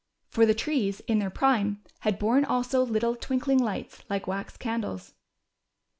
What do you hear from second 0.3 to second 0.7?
the